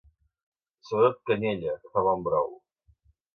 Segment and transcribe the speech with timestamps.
[0.89, 2.51] Sobretot canyella, que fa bon brou!